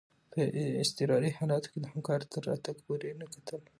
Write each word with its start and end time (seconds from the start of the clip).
په 0.31 0.39
اضطراري 0.83 1.31
حالاتو 1.39 1.71
کي 1.71 1.77
د 1.81 1.85
همکار 1.91 2.19
تر 2.31 2.41
راتګ 2.49 2.75
پوري 2.85 3.11
نه 3.21 3.25
کتل. 3.33 3.61